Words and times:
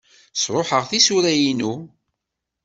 Sṛuḥeɣ 0.41 0.83
tisura-inu. 0.89 1.73